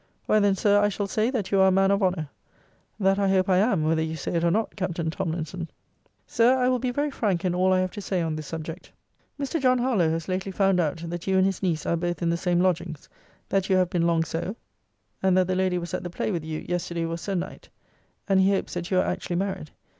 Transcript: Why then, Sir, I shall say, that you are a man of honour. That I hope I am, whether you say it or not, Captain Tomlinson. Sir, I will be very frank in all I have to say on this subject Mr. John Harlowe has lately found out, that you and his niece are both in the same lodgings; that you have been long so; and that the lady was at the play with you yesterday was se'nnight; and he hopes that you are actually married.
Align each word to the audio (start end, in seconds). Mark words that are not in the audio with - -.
Why 0.25 0.39
then, 0.39 0.55
Sir, 0.55 0.81
I 0.81 0.89
shall 0.89 1.05
say, 1.05 1.29
that 1.29 1.51
you 1.51 1.59
are 1.59 1.67
a 1.67 1.71
man 1.71 1.91
of 1.91 2.01
honour. 2.01 2.27
That 2.99 3.19
I 3.19 3.29
hope 3.29 3.47
I 3.47 3.59
am, 3.59 3.83
whether 3.83 4.01
you 4.01 4.15
say 4.15 4.33
it 4.33 4.43
or 4.43 4.49
not, 4.49 4.75
Captain 4.75 5.11
Tomlinson. 5.11 5.69
Sir, 6.25 6.57
I 6.57 6.69
will 6.69 6.79
be 6.79 6.89
very 6.89 7.11
frank 7.11 7.45
in 7.45 7.53
all 7.53 7.71
I 7.71 7.81
have 7.81 7.91
to 7.91 8.01
say 8.01 8.19
on 8.19 8.35
this 8.35 8.47
subject 8.47 8.91
Mr. 9.39 9.61
John 9.61 9.77
Harlowe 9.77 10.09
has 10.09 10.27
lately 10.27 10.51
found 10.51 10.79
out, 10.79 11.03
that 11.07 11.27
you 11.27 11.37
and 11.37 11.45
his 11.45 11.61
niece 11.61 11.85
are 11.85 11.95
both 11.97 12.23
in 12.23 12.31
the 12.31 12.35
same 12.35 12.59
lodgings; 12.61 13.09
that 13.47 13.69
you 13.69 13.75
have 13.75 13.91
been 13.91 14.07
long 14.07 14.23
so; 14.23 14.55
and 15.21 15.37
that 15.37 15.45
the 15.45 15.53
lady 15.55 15.77
was 15.77 15.93
at 15.93 16.01
the 16.01 16.09
play 16.09 16.31
with 16.31 16.43
you 16.43 16.65
yesterday 16.67 17.05
was 17.05 17.21
se'nnight; 17.21 17.69
and 18.27 18.39
he 18.39 18.53
hopes 18.53 18.73
that 18.73 18.89
you 18.89 18.97
are 18.97 19.05
actually 19.05 19.35
married. 19.35 19.69